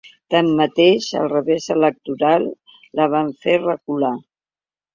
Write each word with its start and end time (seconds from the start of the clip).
Tanmateix, 0.35 1.09
el 1.19 1.29
revés 1.33 1.67
electoral 1.75 2.49
la 3.01 3.09
van 3.17 3.31
fer 3.47 3.57
recular. 3.61 4.15